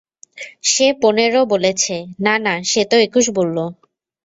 সে 0.63 0.87
পনেরো 1.01 1.41
বলেছে, 1.45 1.95
না, 2.19 2.33
না, 2.37 2.53
সে 2.63 2.81
তো 2.85 2.95
একুশ 2.97 3.25
বললো। 3.29 3.65